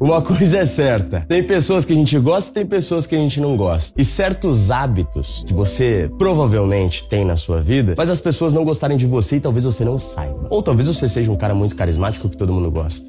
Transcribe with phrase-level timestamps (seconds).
[0.00, 3.18] Uma coisa é certa: tem pessoas que a gente gosta e tem pessoas que a
[3.18, 4.00] gente não gosta.
[4.00, 8.96] E certos hábitos que você provavelmente tem na sua vida faz as pessoas não gostarem
[8.96, 10.46] de você e talvez você não saiba.
[10.50, 13.06] Ou talvez você seja um cara muito carismático que todo mundo gosta.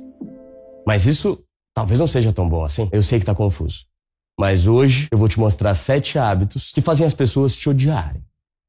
[0.86, 1.40] Mas isso
[1.76, 2.90] talvez não seja tão bom assim.
[2.92, 3.86] Eu sei que tá confuso.
[4.40, 8.24] Mas hoje eu vou te mostrar sete hábitos que fazem as pessoas te odiarem.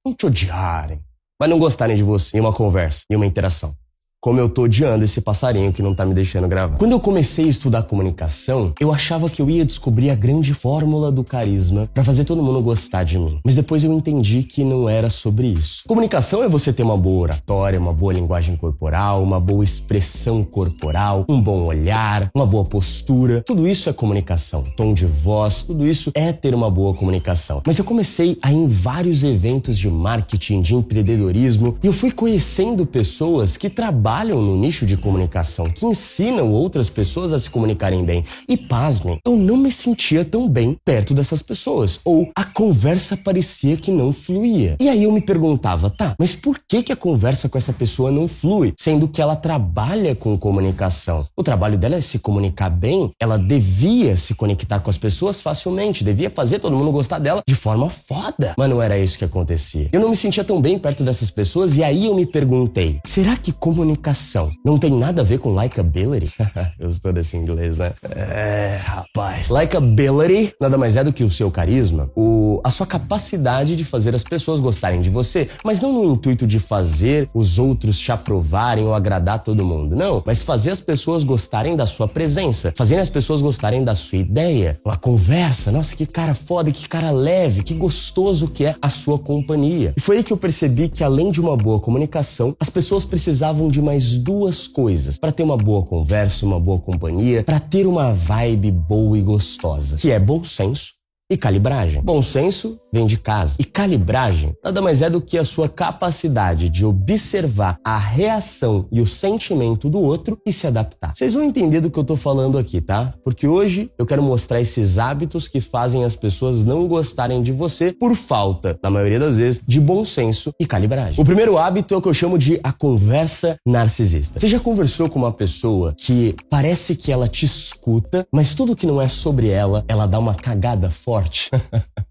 [0.04, 1.00] Não te odiarem,
[1.38, 3.74] mas não gostarem de você em uma conversa, em uma interação
[4.20, 6.76] como eu tô odiando esse passarinho que não tá me deixando gravar.
[6.76, 11.10] Quando eu comecei a estudar comunicação, eu achava que eu ia descobrir a grande fórmula
[11.10, 13.40] do carisma para fazer todo mundo gostar de mim.
[13.42, 15.84] Mas depois eu entendi que não era sobre isso.
[15.88, 21.24] Comunicação é você ter uma boa oratória, uma boa linguagem corporal, uma boa expressão corporal,
[21.26, 23.42] um bom olhar, uma boa postura.
[23.42, 24.64] Tudo isso é comunicação.
[24.76, 27.62] Tom de voz, tudo isso é ter uma boa comunicação.
[27.66, 32.10] Mas eu comecei a ir em vários eventos de marketing, de empreendedorismo, e eu fui
[32.10, 37.48] conhecendo pessoas que trabalham trabalham no nicho de comunicação, que ensinam outras pessoas a se
[37.48, 38.24] comunicarem bem.
[38.48, 42.00] E pasmem, eu não me sentia tão bem perto dessas pessoas.
[42.04, 44.74] Ou a conversa parecia que não fluía.
[44.80, 48.10] E aí eu me perguntava, tá, mas por que, que a conversa com essa pessoa
[48.10, 48.74] não flui?
[48.76, 51.24] Sendo que ela trabalha com comunicação.
[51.36, 56.02] O trabalho dela é se comunicar bem, ela devia se conectar com as pessoas facilmente,
[56.02, 58.54] devia fazer todo mundo gostar dela de forma foda.
[58.58, 59.88] Mas não era isso que acontecia.
[59.92, 63.36] Eu não me sentia tão bem perto dessas pessoas e aí eu me perguntei, será
[63.36, 64.50] que comunicação comunicação.
[64.64, 66.32] Não tem nada a ver com likability.
[66.78, 67.92] Eu estou desse inglês, né?
[68.10, 69.50] É, rapaz.
[69.50, 74.14] Likability nada mais é do que o seu carisma, o, a sua capacidade de fazer
[74.14, 78.84] as pessoas gostarem de você, mas não no intuito de fazer os outros te aprovarem
[78.84, 79.94] ou agradar todo mundo.
[79.94, 84.18] Não, mas fazer as pessoas gostarem da sua presença, fazer as pessoas gostarem da sua
[84.18, 85.70] ideia, uma conversa.
[85.70, 89.92] Nossa, que cara foda, que cara leve, que gostoso que é a sua companhia.
[89.96, 93.68] E foi aí que eu percebi que além de uma boa comunicação, as pessoas precisavam
[93.68, 95.18] de mais duas coisas.
[95.18, 99.96] Para ter uma boa conversa, uma boa companhia, para ter uma vibe boa e gostosa,
[99.96, 100.99] que é bom senso
[101.30, 102.02] e calibragem.
[102.02, 103.54] Bom senso vem de casa.
[103.58, 109.00] E calibragem nada mais é do que a sua capacidade de observar a reação e
[109.00, 111.14] o sentimento do outro e se adaptar.
[111.14, 113.14] Vocês vão entender do que eu tô falando aqui, tá?
[113.24, 117.92] Porque hoje eu quero mostrar esses hábitos que fazem as pessoas não gostarem de você
[117.92, 121.20] por falta, na maioria das vezes, de bom senso e calibragem.
[121.20, 124.40] O primeiro hábito é o que eu chamo de a conversa narcisista.
[124.40, 128.86] Você já conversou com uma pessoa que parece que ela te escuta, mas tudo que
[128.86, 131.19] não é sobre ela, ela dá uma cagada forte?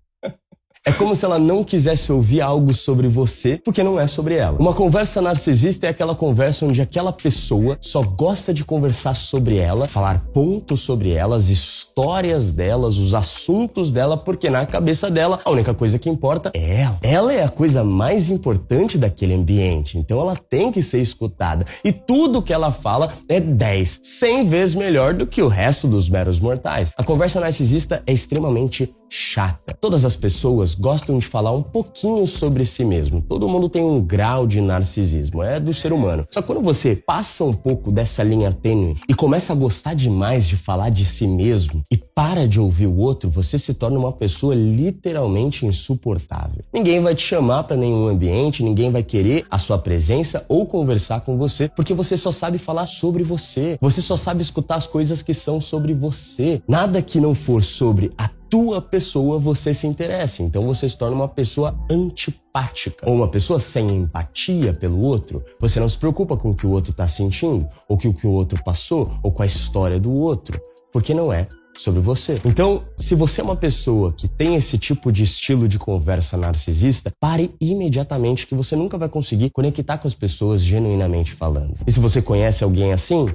[0.89, 4.57] É como se ela não quisesse ouvir algo sobre você porque não é sobre ela.
[4.57, 9.87] Uma conversa narcisista é aquela conversa onde aquela pessoa só gosta de conversar sobre ela,
[9.87, 15.51] falar pontos sobre ela, as histórias delas, os assuntos dela, porque na cabeça dela a
[15.51, 16.97] única coisa que importa é ela.
[17.03, 21.65] Ela é a coisa mais importante daquele ambiente, então ela tem que ser escutada.
[21.83, 26.09] E tudo que ela fala é 10, 100 vezes melhor do que o resto dos
[26.09, 26.93] meros mortais.
[26.97, 29.75] A conversa narcisista é extremamente chata.
[29.79, 33.21] Todas as pessoas gostam de falar um pouquinho sobre si mesmo.
[33.21, 36.25] Todo mundo tem um grau de narcisismo, é do ser humano.
[36.31, 40.55] Só quando você passa um pouco dessa linha tênue e começa a gostar demais de
[40.55, 44.53] falar de si mesmo e para de ouvir o outro, você se torna uma pessoa
[44.53, 46.65] literalmente insuportável.
[46.73, 51.21] Ninguém vai te chamar para nenhum ambiente, ninguém vai querer a sua presença ou conversar
[51.21, 53.77] com você, porque você só sabe falar sobre você.
[53.79, 56.61] Você só sabe escutar as coisas que são sobre você.
[56.67, 60.43] Nada que não for sobre a tua pessoa você se interessa.
[60.43, 65.41] Então você se torna uma pessoa antipática ou uma pessoa sem empatia pelo outro.
[65.61, 68.27] Você não se preocupa com o que o outro está sentindo, ou com o que
[68.27, 70.59] o outro passou, ou com a história do outro,
[70.91, 71.47] porque não é
[71.79, 72.35] sobre você.
[72.45, 77.09] Então, se você é uma pessoa que tem esse tipo de estilo de conversa narcisista,
[77.17, 81.77] pare imediatamente que você nunca vai conseguir conectar com as pessoas genuinamente falando.
[81.87, 83.25] E se você conhece alguém assim,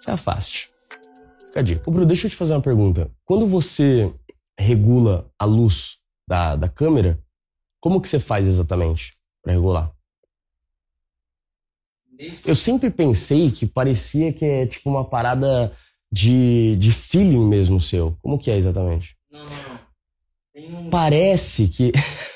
[0.00, 0.68] se afaste.
[1.46, 1.82] Fica a dica.
[1.86, 3.08] Ô, Bruno, deixa eu te fazer uma pergunta.
[3.24, 4.12] Quando você
[4.58, 7.16] regula a luz da, da câmera,
[7.80, 9.92] como que você faz exatamente para regular?
[12.44, 15.70] Eu sempre pensei que parecia que é tipo uma parada
[16.10, 18.16] de, de feeling mesmo seu.
[18.22, 19.14] Como que é exatamente?
[19.30, 20.86] Não, não, não.
[20.86, 20.90] Um...
[20.90, 21.92] Parece que.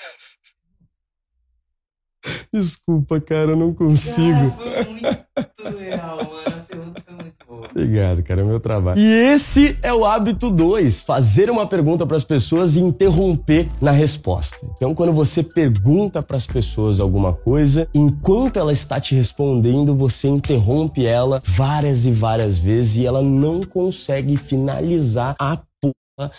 [2.53, 4.51] Desculpa, cara, eu não consigo.
[4.59, 6.19] Cara, foi muito real.
[7.71, 8.99] Obrigado, cara, é meu trabalho.
[8.99, 13.91] E esse é o hábito 2, fazer uma pergunta para as pessoas e interromper na
[13.91, 14.57] resposta.
[14.77, 20.29] Então, quando você pergunta para as pessoas alguma coisa, enquanto ela está te respondendo, você
[20.29, 26.31] interrompe ela várias e várias vezes e ela não consegue finalizar a porra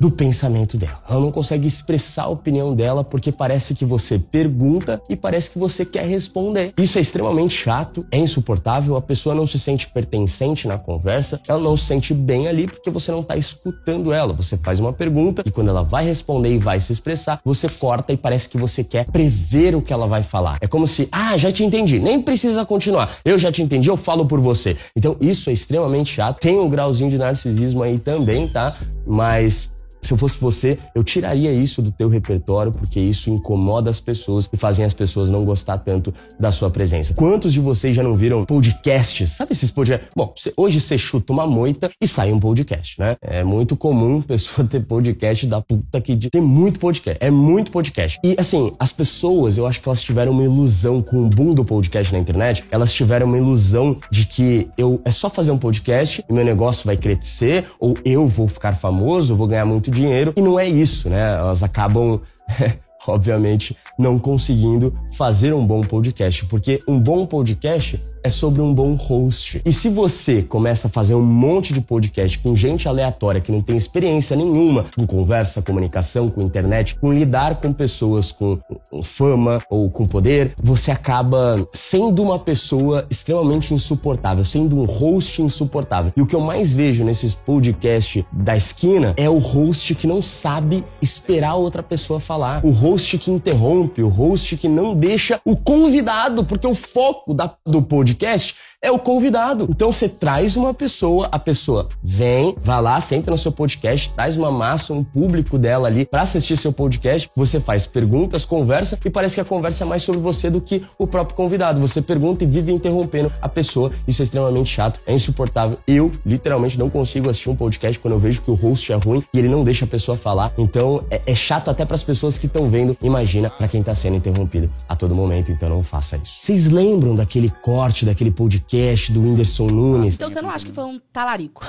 [0.00, 0.98] do pensamento dela.
[1.08, 5.58] Ela não consegue expressar a opinião dela porque parece que você pergunta e parece que
[5.58, 6.72] você quer responder.
[6.78, 11.60] Isso é extremamente chato, é insuportável, a pessoa não se sente pertencente na conversa, ela
[11.60, 14.32] não se sente bem ali porque você não está escutando ela.
[14.32, 18.12] Você faz uma pergunta e quando ela vai responder e vai se expressar, você corta
[18.12, 20.56] e parece que você quer prever o que ela vai falar.
[20.60, 23.18] É como se, ah, já te entendi, nem precisa continuar.
[23.24, 24.76] Eu já te entendi, eu falo por você.
[24.96, 26.40] Então isso é extremamente chato.
[26.40, 28.76] Tem um grauzinho de narcisismo aí também, tá?
[29.06, 34.00] Mas se eu fosse você, eu tiraria isso do teu repertório, porque isso incomoda as
[34.00, 37.14] pessoas e fazem as pessoas não gostar tanto da sua presença.
[37.14, 39.30] Quantos de vocês já não viram podcasts?
[39.30, 40.08] Sabe esses podcasts?
[40.16, 43.16] Bom, hoje você chuta uma moita e sai um podcast, né?
[43.22, 47.24] É muito comum pessoa ter podcast da puta que tem muito podcast.
[47.24, 48.18] É muito podcast.
[48.24, 51.64] E assim, as pessoas, eu acho que elas tiveram uma ilusão com o boom do
[51.64, 52.64] podcast na internet.
[52.72, 56.84] Elas tiveram uma ilusão de que eu é só fazer um podcast e meu negócio
[56.84, 60.32] vai crescer ou eu vou ficar famoso, vou ganhar muito dinheiro.
[60.36, 61.36] E não é isso, né?
[61.38, 62.20] Elas acabam
[63.06, 68.94] obviamente, não conseguindo fazer um bom podcast, porque um bom podcast é sobre um bom
[68.94, 69.60] host.
[69.64, 73.60] E se você começa a fazer um monte de podcast com gente aleatória que não
[73.60, 78.58] tem experiência nenhuma com conversa, comunicação, com internet, com lidar com pessoas com
[79.02, 86.12] fama ou com poder, você acaba sendo uma pessoa extremamente insuportável, sendo um host insuportável.
[86.16, 90.22] E o que eu mais vejo nesses podcasts da esquina é o host que não
[90.22, 92.64] sabe esperar outra pessoa falar.
[92.64, 97.54] O host que interrompe, o host que não deixa o convidado, porque o foco da,
[97.66, 99.68] do podcast é o convidado.
[99.70, 104.36] Então você traz uma pessoa, a pessoa vem, vai lá, senta no seu podcast, traz
[104.36, 107.30] uma massa, um público dela ali para assistir seu podcast.
[107.36, 110.82] Você faz perguntas, conversa e parece que a conversa é mais sobre você do que
[110.98, 111.80] o próprio convidado.
[111.80, 113.92] Você pergunta e vive interrompendo a pessoa.
[114.06, 115.78] Isso é extremamente chato, é insuportável.
[115.86, 119.22] Eu, literalmente, não consigo assistir um podcast quando eu vejo que o host é ruim
[119.32, 120.52] e ele não deixa a pessoa falar.
[120.58, 122.81] Então é, é chato até para as pessoas que estão vendo.
[123.02, 125.52] Imagina para quem tá sendo interrompido a todo momento.
[125.52, 126.40] Então não faça isso.
[126.40, 129.12] Vocês lembram daquele corte, daquele podcast?
[129.12, 130.14] do Whindersson Nunes.
[130.14, 131.64] Então você não acha que foi um talarico?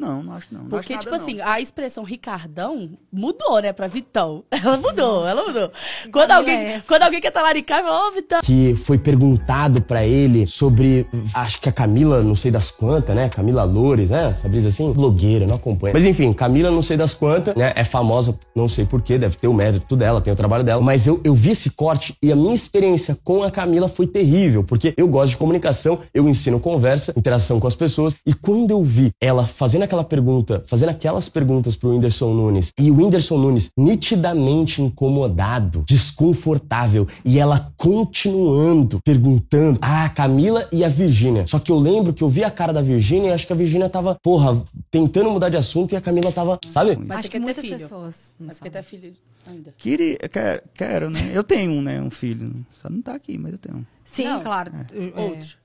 [0.00, 0.62] Não, não acho não.
[0.62, 1.46] não Porque, acho tipo nada, assim, não.
[1.46, 4.44] a expressão Ricardão mudou, né, pra Vitão.
[4.66, 5.70] Ela mudou, ela mudou.
[6.10, 8.40] Quando alguém, é quando alguém quer talaricar, fala, ô, Vitão.
[8.42, 13.28] Que foi perguntado pra ele sobre, acho que a Camila, não sei das quantas, né?
[13.28, 14.30] Camila Loures, né?
[14.30, 14.92] Essa brisa assim?
[14.92, 15.92] Blogueira, não acompanha.
[15.92, 17.72] Mas enfim, Camila, não sei das quantas, né?
[17.76, 20.82] É famosa, não sei porquê, deve ter o mérito dela, tem o trabalho dela.
[20.82, 24.64] Mas eu, eu vi esse corte e a minha experiência com a Camila foi terrível,
[24.64, 28.16] porque eu gosto de comunicação, eu ensino conversa, interação com as pessoas.
[28.26, 32.90] E quando eu vi ela fazendo aquela pergunta, fazendo aquelas perguntas pro Whindersson Nunes, e
[32.90, 41.46] o Whindersson Nunes nitidamente incomodado, desconfortável, e ela continuando perguntando a Camila e a Virgínia.
[41.46, 43.56] Só que eu lembro que eu vi a cara da Virgínia e acho que a
[43.56, 46.96] Virgínia tava, porra, tentando mudar de assunto e a Camila tava, sabe?
[46.96, 47.78] Mas Acho que ter muitas filho.
[47.78, 48.72] pessoas Mas sabem.
[48.72, 49.12] ter filho
[49.46, 49.74] ainda.
[49.76, 51.30] Queria, quero, quero, né?
[51.32, 52.00] Eu tenho um, né?
[52.00, 52.64] Um filho.
[52.72, 53.78] Só não tá aqui, mas eu tenho.
[53.78, 53.84] um.
[54.04, 54.42] Sim, Não.
[54.42, 54.72] claro.
[54.74, 55.20] É.
[55.20, 55.56] Outro.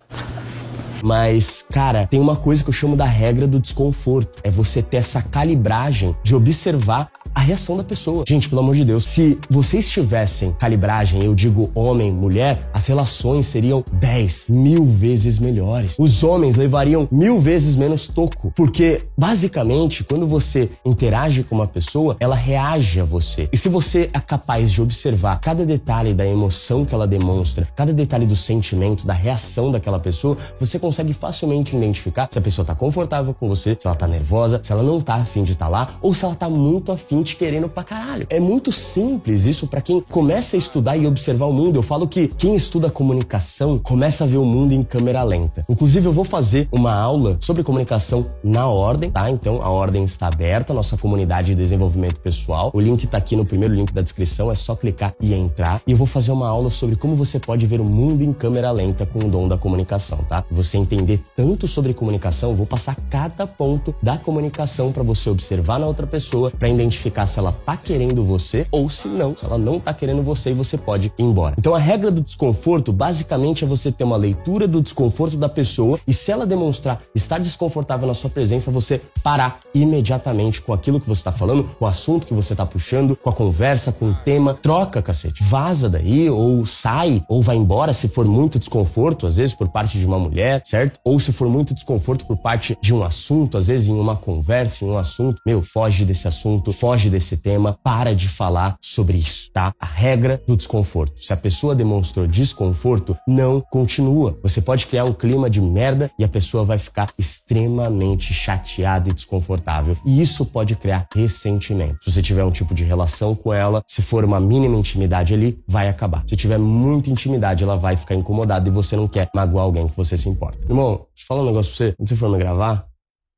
[1.04, 4.42] Mas, cara, tem uma coisa que eu chamo da regra do desconforto.
[4.44, 8.24] É você ter essa calibragem de observar a reação da pessoa.
[8.28, 13.46] Gente, pelo amor de Deus, se vocês tivessem calibragem, eu digo homem, mulher, as relações
[13.46, 15.98] seriam 10 mil vezes melhores.
[15.98, 18.52] Os homens levariam mil vezes menos toco.
[18.56, 23.50] Porque, basicamente, quando você interage com uma pessoa, ela reage a você.
[23.52, 27.94] E se você é capaz de observar cada detalhe da emoção que ela demonstra, cada
[27.94, 32.76] detalhe do sentimento, da reação daquela pessoa, você consegue facilmente identificar se a pessoa tá
[32.76, 35.96] confortável com você, se ela tá nervosa, se ela não tá afim de estar lá,
[36.02, 38.28] ou se ela tá muito afim te querendo pra caralho.
[38.30, 41.78] É muito simples isso pra quem começa a estudar e observar o mundo.
[41.78, 45.66] Eu falo que quem estuda comunicação começa a ver o mundo em câmera lenta.
[45.70, 49.30] Inclusive, eu vou fazer uma aula sobre comunicação na ordem, tá?
[49.30, 52.72] Então, a ordem está aberta, nossa comunidade de desenvolvimento pessoal.
[52.74, 55.82] O link tá aqui no primeiro link da descrição, é só clicar e entrar.
[55.86, 58.72] E eu vou fazer uma aula sobre como você pode ver o mundo em câmera
[58.72, 60.44] lenta com o dom da comunicação, tá?
[60.50, 65.88] Você entender tanto sobre comunicação, vou passar cada ponto da comunicação para você observar na
[65.88, 69.80] outra pessoa, para identificar se ela tá querendo você ou se não, se ela não
[69.80, 71.56] tá querendo você e você pode ir embora.
[71.58, 76.00] Então a regra do desconforto basicamente é você ter uma leitura do desconforto da pessoa
[76.08, 81.08] e se ela demonstrar estar desconfortável na sua presença, você parar imediatamente com aquilo que
[81.08, 84.16] você tá falando, com o assunto que você tá puxando, com a conversa, com o
[84.16, 85.44] tema, troca, cacete.
[85.44, 90.00] Vaza daí ou sai ou vai embora se for muito desconforto, às vezes por parte
[90.00, 91.00] de uma mulher, certo?
[91.04, 94.86] Ou se for muito desconforto por parte de um assunto, às vezes em uma conversa,
[94.86, 99.52] em um assunto, meu, foge desse assunto, foge desse tema, para de falar sobre isso,
[99.52, 99.74] tá?
[99.80, 101.22] A regra do desconforto.
[101.22, 104.38] Se a pessoa demonstrou desconforto, não continua.
[104.44, 109.14] Você pode criar um clima de merda e a pessoa vai ficar extremamente chateada e
[109.14, 109.98] desconfortável.
[110.06, 112.04] E isso pode criar ressentimento.
[112.04, 115.60] Se você tiver um tipo de relação com ela, se for uma mínima intimidade ali,
[115.68, 116.24] vai acabar.
[116.28, 119.98] Se tiver muita intimidade, ela vai ficar incomodada e você não quer magoar alguém que
[119.98, 120.64] você se importa.
[120.64, 121.94] Irmão, deixa eu falar um negócio pra você.
[121.94, 122.91] Quando você for me gravar,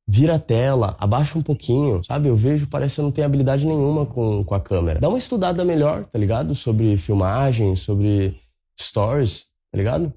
[0.07, 2.27] vira a tela, abaixa um pouquinho, sabe?
[2.27, 4.99] Eu vejo, parece que não tem habilidade nenhuma com, com a câmera.
[4.99, 6.53] Dá uma estudada melhor, tá ligado?
[6.53, 8.37] Sobre filmagem, sobre
[8.79, 10.13] stories, tá ligado?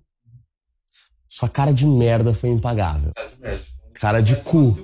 [1.28, 3.12] Sua cara de merda foi impagável.
[3.95, 4.76] Cara de cu.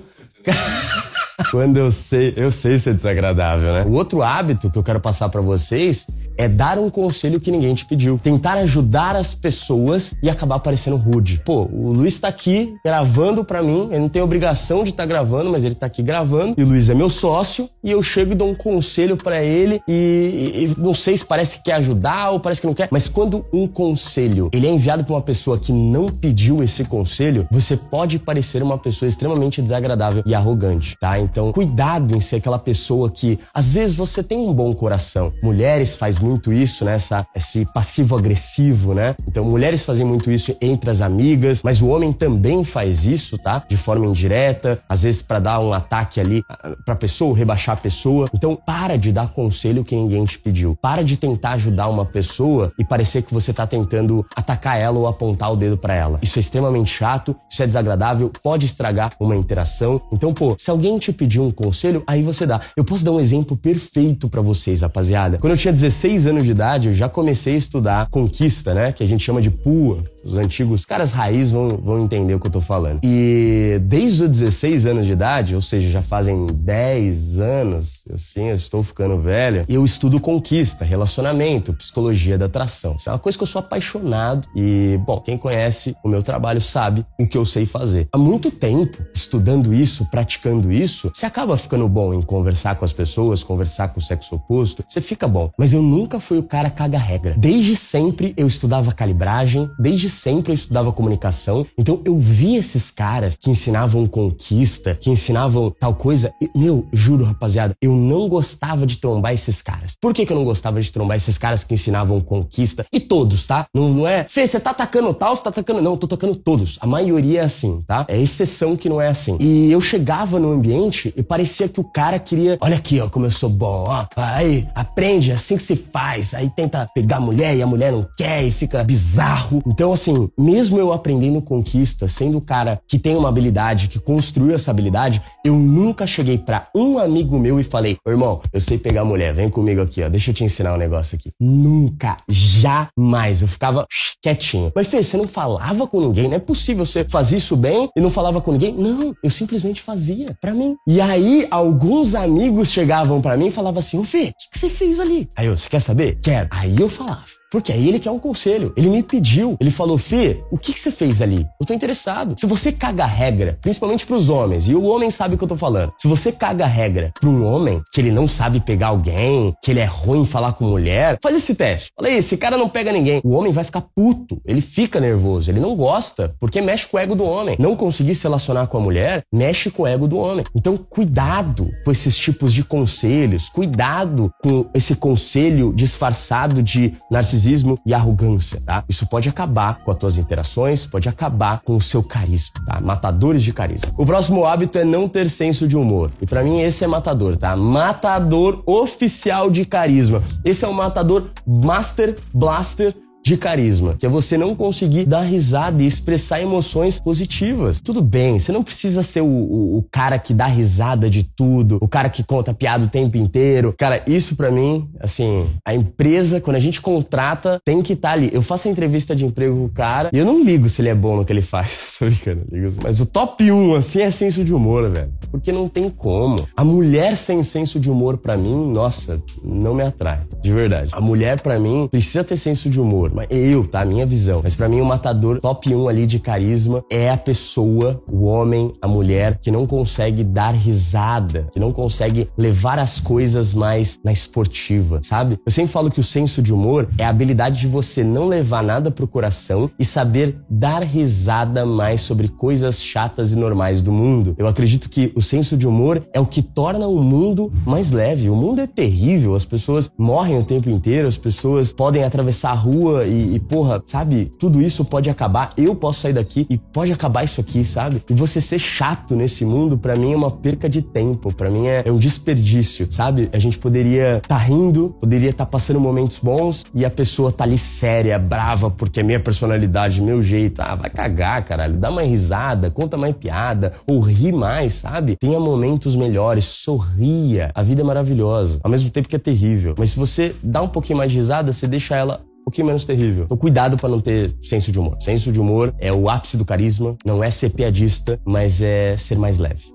[1.49, 3.83] Quando eu sei, eu sei ser desagradável, né?
[3.83, 6.07] O outro hábito que eu quero passar para vocês
[6.37, 8.19] é dar um conselho que ninguém te pediu.
[8.21, 11.41] Tentar ajudar as pessoas e acabar parecendo rude.
[11.45, 15.07] Pô, o Luiz tá aqui gravando para mim, ele não tem obrigação de estar tá
[15.07, 16.55] gravando, mas ele tá aqui gravando.
[16.57, 19.81] E o Luiz é meu sócio e eu chego e dou um conselho para ele
[19.87, 23.07] e, e, não sei se parece que quer ajudar ou parece que não quer, mas
[23.07, 27.75] quando um conselho ele é enviado para uma pessoa que não pediu esse conselho, você
[27.77, 31.19] pode parecer uma pessoa extremamente desagradável e arrogante, tá?
[31.19, 35.33] Então, cuidado em ser aquela pessoa que às vezes você tem um bom coração.
[35.41, 36.95] Mulheres faz muito isso, né?
[36.95, 39.15] Essa, esse passivo agressivo, né?
[39.27, 43.63] Então, mulheres fazem muito isso entre as amigas, mas o homem também faz isso, tá?
[43.67, 46.43] De forma indireta, às vezes para dar um ataque ali
[46.85, 48.27] pra pessoa, rebaixar a pessoa.
[48.33, 50.77] Então, para de dar conselho que ninguém te pediu.
[50.81, 55.07] Para de tentar ajudar uma pessoa e parecer que você tá tentando atacar ela ou
[55.07, 56.19] apontar o dedo para ela.
[56.21, 60.01] Isso é extremamente chato, isso é desagradável, pode estragar uma interação.
[60.11, 62.61] Então, pô, se alguém te pedir um conselho, aí você dá.
[62.75, 65.37] Eu posso dar um exemplo perfeito para vocês, rapaziada.
[65.37, 68.91] Quando eu tinha 16 16 anos de idade, eu já comecei a estudar conquista, né?
[68.91, 70.03] Que a gente chama de pua.
[70.23, 72.99] Os antigos caras raiz vão, vão entender o que eu tô falando.
[73.03, 78.55] E desde os 16 anos de idade, ou seja, já fazem 10 anos, assim, eu
[78.55, 82.95] estou ficando velho, eu estudo conquista, relacionamento, psicologia da atração.
[82.95, 86.61] Isso é uma coisa que eu sou apaixonado e, bom, quem conhece o meu trabalho
[86.61, 88.07] sabe o que eu sei fazer.
[88.11, 92.93] Há muito tempo, estudando isso, praticando isso, você acaba ficando bom em conversar com as
[92.93, 95.51] pessoas, conversar com o sexo oposto, você fica bom.
[95.57, 97.35] Mas eu nunca fui o cara caga-regra.
[97.37, 101.65] Desde sempre eu estudava calibragem, desde sempre eu estudava comunicação.
[101.77, 106.33] Então eu vi esses caras que ensinavam conquista, que ensinavam tal coisa.
[106.41, 109.95] E, meu, juro, rapaziada, eu não gostava de trombar esses caras.
[109.99, 112.85] Por que, que eu não gostava de trombar esses caras que ensinavam conquista?
[112.91, 113.65] E todos, tá?
[113.73, 115.81] Não, não é, Fê, você tá atacando tal, você tá atacando.
[115.81, 116.77] Não, eu tô tocando todos.
[116.81, 118.05] A maioria é assim, tá?
[118.07, 119.37] É exceção que não é assim.
[119.39, 122.57] E eu chegava no ambiente e parecia que o cara queria.
[122.61, 124.05] Olha aqui, ó, como eu sou bom, ó.
[124.15, 126.33] Aí, aprende, é assim que se faz.
[126.33, 129.61] Aí tenta pegar a mulher e a mulher não quer e fica bizarro.
[129.65, 130.02] Então, assim,
[130.37, 135.21] mesmo eu aprendendo conquista, sendo o cara que tem uma habilidade, que construiu essa habilidade,
[135.45, 139.49] eu nunca cheguei para um amigo meu e falei: irmão, eu sei pegar mulher, vem
[139.49, 141.31] comigo aqui, ó, deixa eu te ensinar um negócio aqui.
[141.39, 143.41] Nunca, jamais.
[143.41, 143.85] Eu ficava
[144.21, 144.71] quietinho.
[144.75, 146.27] Mas Fê, você não falava com ninguém?
[146.27, 148.73] Não é possível você fazer isso bem e não falava com ninguém?
[148.73, 150.75] Não, eu simplesmente fazia para mim.
[150.87, 154.59] E aí, alguns amigos chegavam para mim e falavam assim: ô Fê, o que, que
[154.59, 155.27] você fez ali?
[155.35, 156.19] Aí eu, você quer saber?
[156.21, 156.47] Quero.
[156.51, 157.42] Aí eu falava.
[157.53, 158.73] Porque aí ele quer um conselho.
[158.75, 159.55] Ele me pediu.
[159.59, 161.45] Ele falou, Fê, o que, que você fez ali?
[161.61, 162.33] Eu tô interessado.
[162.35, 165.47] Se você caga a regra, principalmente pros homens, e o homem sabe o que eu
[165.47, 165.93] tô falando.
[165.99, 169.69] Se você caga a regra pra um homem que ele não sabe pegar alguém, que
[169.69, 171.91] ele é ruim em falar com mulher, faz esse teste.
[171.95, 173.21] Fala aí, esse cara não pega ninguém.
[173.23, 174.41] O homem vai ficar puto.
[174.43, 175.51] Ele fica nervoso.
[175.51, 177.55] Ele não gosta, porque mexe com o ego do homem.
[177.59, 180.43] Não conseguir se relacionar com a mulher, mexe com o ego do homem.
[180.55, 183.47] Então, cuidado com esses tipos de conselhos.
[183.49, 188.83] Cuidado com esse conselho disfarçado de narcisismo narcisismo e arrogância, tá?
[188.87, 192.79] Isso pode acabar com as tuas interações, pode acabar com o seu carisma, tá?
[192.79, 193.91] Matadores de carisma.
[193.97, 196.09] O próximo hábito é não ter senso de humor.
[196.21, 197.55] E para mim esse é matador, tá?
[197.55, 200.23] Matador oficial de carisma.
[200.45, 205.81] Esse é o matador Master Blaster de carisma, que é você não conseguir dar risada
[205.81, 207.79] e expressar emoções positivas.
[207.79, 211.77] Tudo bem, você não precisa ser o, o, o cara que dá risada de tudo,
[211.81, 213.73] o cara que conta piada o tempo inteiro.
[213.77, 218.13] Cara, isso para mim, assim, a empresa, quando a gente contrata, tem que estar tá
[218.13, 218.29] ali.
[218.33, 220.89] Eu faço a entrevista de emprego com o cara e eu não ligo se ele
[220.89, 221.95] é bom no que ele faz.
[221.99, 222.69] Tô brincando, ligo.
[222.83, 225.13] Mas o top 1, assim, é senso de humor, velho.
[225.31, 226.45] Porque não tem como.
[226.55, 230.19] A mulher sem senso de humor, para mim, nossa, não me atrai.
[230.41, 230.89] De verdade.
[230.91, 233.85] A mulher, para mim, precisa ter senso de humor Mas eu, tá?
[233.85, 234.41] Minha visão.
[234.43, 238.73] Mas para mim o matador top 1 ali de carisma é a pessoa, o homem,
[238.81, 244.11] a mulher que não consegue dar risada, que não consegue levar as coisas mais na
[244.11, 245.39] esportiva, sabe?
[245.45, 248.63] Eu sempre falo que o senso de humor é a habilidade de você não levar
[248.63, 254.35] nada pro coração e saber dar risada mais sobre coisas chatas e normais do mundo.
[254.37, 258.29] Eu acredito que o senso de humor é o que torna o mundo mais leve.
[258.29, 262.55] O mundo é terrível, as pessoas morrem o tempo inteiro, as pessoas podem atravessar a
[262.55, 264.31] rua e, e porra, sabe?
[264.39, 265.53] Tudo isso pode acabar.
[265.57, 268.03] Eu posso sair daqui e pode acabar isso aqui, sabe?
[268.09, 271.33] E você ser chato nesse mundo, para mim, é uma perca de tempo.
[271.33, 273.29] para mim, é, é, um desperdício, sabe?
[273.31, 277.43] A gente poderia tá rindo, poderia estar tá passando momentos bons e a pessoa tá
[277.43, 280.61] ali séria, brava, porque é minha personalidade, meu jeito.
[280.61, 281.77] Ah, vai cagar, caralho.
[281.77, 285.15] Dá uma risada, conta mais piada, ou ri mais, sabe?
[285.17, 287.51] Tenha momentos melhores, sorria.
[287.53, 289.75] A vida é maravilhosa, ao mesmo tempo que é terrível.
[289.77, 292.85] Mas se você dá um pouquinho mais de risada, você deixa ela um pouquinho menos
[292.85, 293.23] terrível.
[293.23, 294.97] Então, cuidado para não ter senso de humor.
[295.01, 299.17] Senso de humor é o ápice do carisma, não é ser piadista, mas é ser
[299.17, 299.72] mais leve.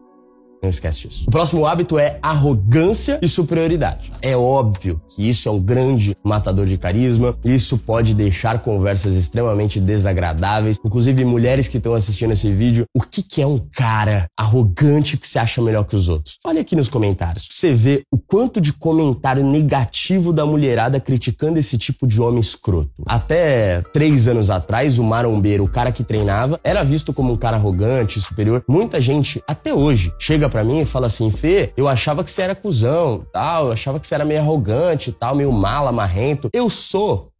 [0.62, 1.24] Não esquece disso.
[1.28, 4.12] O próximo hábito é arrogância e superioridade.
[4.20, 7.36] É óbvio que isso é um grande matador de carisma.
[7.44, 10.78] Isso pode deixar conversas extremamente desagradáveis.
[10.84, 15.26] Inclusive, mulheres que estão assistindo esse vídeo, o que, que é um cara arrogante que
[15.26, 16.36] se acha melhor que os outros?
[16.42, 17.48] Fale aqui nos comentários.
[17.52, 22.90] Você vê o quanto de comentário negativo da mulherada criticando esse tipo de homem escroto.
[23.06, 27.56] Até três anos atrás, o marombeiro, o cara que treinava, era visto como um cara
[27.56, 28.64] arrogante, superior.
[28.68, 32.30] Muita gente, até hoje, chega chega para mim e fala assim, Fê, eu achava que
[32.30, 36.48] você era cuzão, tal, eu achava que você era meio arrogante, tal, meio mala, marrento.
[36.52, 37.30] Eu sou,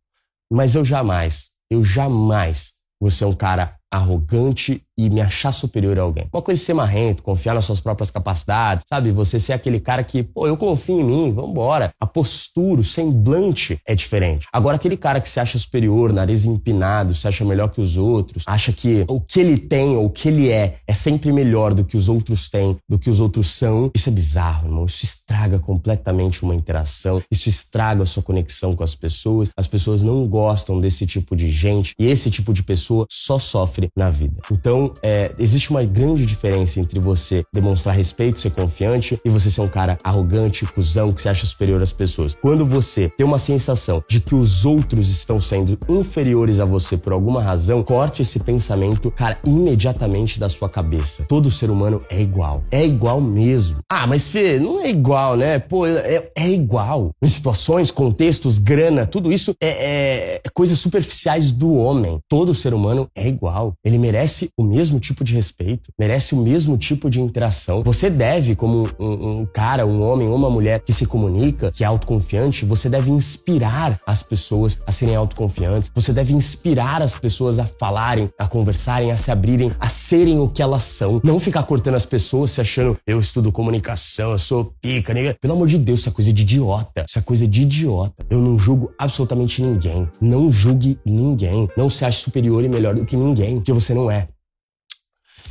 [0.50, 6.02] mas eu jamais, eu jamais vou ser um cara arrogante e me achar superior a
[6.02, 6.26] alguém.
[6.33, 9.12] Uma coisa é ser marrento, confiar nas suas próprias capacidades, sabe?
[9.12, 11.93] Você ser aquele cara que, pô, eu confio em mim, vambora.
[12.00, 14.47] A postura, o semblante é diferente.
[14.52, 18.43] Agora, aquele cara que se acha superior, nariz empinado, se acha melhor que os outros,
[18.47, 21.85] acha que o que ele tem ou o que ele é é sempre melhor do
[21.85, 24.85] que os outros têm, do que os outros são, isso é bizarro, irmão.
[24.87, 29.50] Isso estraga completamente uma interação, isso estraga a sua conexão com as pessoas.
[29.57, 33.88] As pessoas não gostam desse tipo de gente e esse tipo de pessoa só sofre
[33.97, 34.40] na vida.
[34.50, 39.61] Então, é, existe uma grande diferença entre você demonstrar respeito, ser confiante e você ser
[39.61, 42.35] um cara arrogante, cuzão, que se acha superior às pessoas.
[42.35, 47.12] Quando você tem uma sensação de que os outros estão sendo inferiores a você por
[47.12, 51.25] alguma razão, corte esse pensamento, cara, imediatamente da sua cabeça.
[51.28, 52.62] Todo ser humano é igual.
[52.71, 53.78] É igual mesmo.
[53.88, 55.59] Ah, mas Fê, não é igual, né?
[55.59, 57.12] Pô, é, é igual.
[57.25, 62.18] Situações, contextos, grana, tudo isso é, é, é coisas superficiais do homem.
[62.28, 63.75] Todo ser humano é igual.
[63.85, 67.82] Ele merece o mesmo mesmo tipo de respeito, merece o mesmo tipo de interação.
[67.82, 71.87] Você deve, como um, um cara, um homem, uma mulher que se comunica, que é
[71.87, 75.91] autoconfiante, você deve inspirar as pessoas a serem autoconfiantes.
[75.93, 80.47] Você deve inspirar as pessoas a falarem, a conversarem, a se abrirem, a serem o
[80.47, 81.21] que elas são.
[81.25, 85.36] Não ficar cortando as pessoas se achando eu estudo comunicação, eu sou pica, nega.
[85.41, 87.04] Pelo amor de Deus, isso é coisa de idiota.
[87.08, 88.25] Isso é coisa de idiota.
[88.30, 90.08] Eu não julgo absolutamente ninguém.
[90.21, 91.69] Não julgue ninguém.
[91.76, 94.28] Não se ache superior e melhor do que ninguém, porque você não é.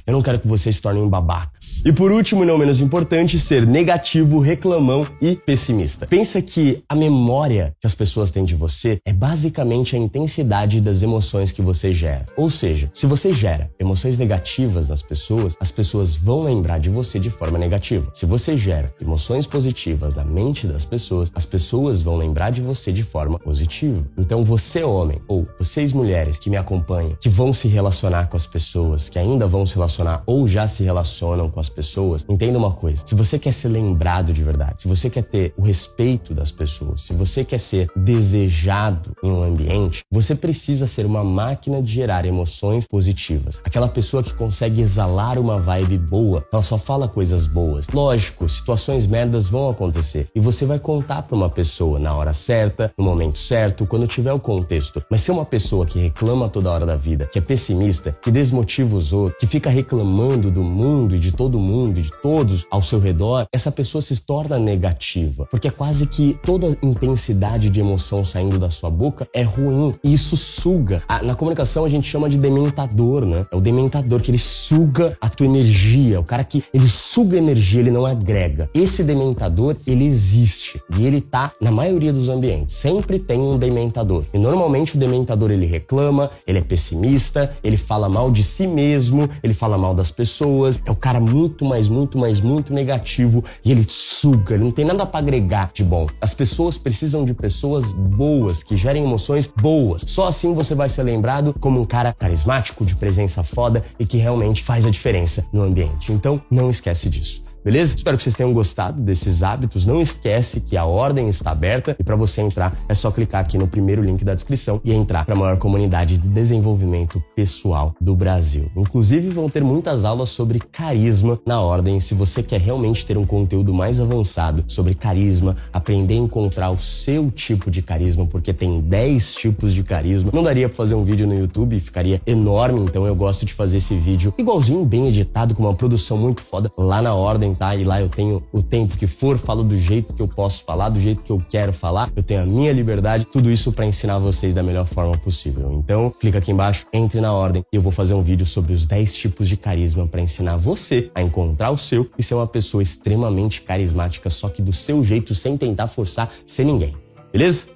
[0.07, 1.81] Eu não quero que vocês se tornem babacas.
[1.83, 6.07] E por último, e não menos importante, ser negativo, reclamão e pessimista.
[6.07, 11.03] Pensa que a memória que as pessoas têm de você é basicamente a intensidade das
[11.03, 12.23] emoções que você gera.
[12.37, 17.19] Ou seja, se você gera emoções negativas nas pessoas, as pessoas vão lembrar de você
[17.19, 18.09] de forma negativa.
[18.13, 22.93] Se você gera emoções positivas na mente das pessoas, as pessoas vão lembrar de você
[22.93, 24.07] de forma positiva.
[24.17, 28.47] Então, você homem ou vocês mulheres que me acompanham, que vão se relacionar com as
[28.47, 32.57] pessoas, que ainda vão se relacionar relacionar ou já se relacionam com as pessoas, entenda
[32.57, 36.33] uma coisa: se você quer ser lembrado de verdade, se você quer ter o respeito
[36.33, 41.81] das pessoas, se você quer ser desejado em um ambiente, você precisa ser uma máquina
[41.81, 43.61] de gerar emoções positivas.
[43.63, 47.87] Aquela pessoa que consegue exalar uma vibe boa, ela só fala coisas boas.
[47.93, 52.91] Lógico, situações merdas vão acontecer e você vai contar para uma pessoa na hora certa,
[52.97, 55.03] no momento certo, quando tiver o contexto.
[55.09, 58.31] Mas se é uma pessoa que reclama toda hora da vida, que é pessimista, que
[58.31, 62.81] desmotiva os outros, que fica do mundo e de todo mundo e de todos ao
[62.81, 68.25] seu redor, essa pessoa se torna negativa, porque é quase que toda intensidade de emoção
[68.25, 71.01] saindo da sua boca é ruim e isso suga.
[71.23, 73.45] Na comunicação a gente chama de dementador, né?
[73.51, 77.79] É o dementador que ele suga a tua energia, o cara que ele suga energia,
[77.79, 78.69] ele não agrega.
[78.73, 82.75] Esse dementador, ele existe e ele tá na maioria dos ambientes.
[82.75, 84.23] Sempre tem um dementador.
[84.33, 89.29] E normalmente o dementador ele reclama, ele é pessimista, ele fala mal de si mesmo,
[89.43, 93.43] ele fala fala mal das pessoas, é o cara muito mais, muito mais, muito negativo
[93.63, 96.07] e ele suga, ele não tem nada para agregar de bom.
[96.19, 100.03] As pessoas precisam de pessoas boas, que gerem emoções boas.
[100.07, 104.17] Só assim você vai ser lembrado como um cara carismático, de presença foda e que
[104.17, 106.11] realmente faz a diferença no ambiente.
[106.11, 107.46] Então, não esquece disso.
[107.67, 107.95] Beleza?
[107.97, 109.85] Espero que vocês tenham gostado desses hábitos.
[109.85, 113.57] Não esquece que a ordem está aberta e para você entrar é só clicar aqui
[113.57, 118.15] no primeiro link da descrição e entrar para a maior comunidade de desenvolvimento pessoal do
[118.15, 118.71] Brasil.
[118.73, 121.99] Inclusive vão ter muitas aulas sobre carisma na ordem.
[121.99, 126.79] Se você quer realmente ter um conteúdo mais avançado sobre carisma, aprender a encontrar o
[126.79, 130.31] seu tipo de carisma, porque tem 10 tipos de carisma.
[130.33, 133.79] Não daria para fazer um vídeo no YouTube, ficaria enorme, então eu gosto de fazer
[133.79, 137.99] esse vídeo igualzinho, bem editado, com uma produção muito foda lá na ordem e lá
[137.99, 141.21] eu tenho o tempo que for, falo do jeito que eu posso falar, do jeito
[141.21, 144.63] que eu quero falar, eu tenho a minha liberdade, tudo isso para ensinar vocês da
[144.63, 145.71] melhor forma possível.
[145.73, 148.85] Então, clica aqui embaixo, entre na ordem e eu vou fazer um vídeo sobre os
[148.85, 152.83] 10 tipos de carisma para ensinar você a encontrar o seu e ser uma pessoa
[152.83, 156.95] extremamente carismática, só que do seu jeito, sem tentar forçar ser ninguém.
[157.31, 157.67] Beleza?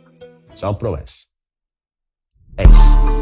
[0.54, 1.26] Isso é uma promessa.
[2.58, 3.21] É isso.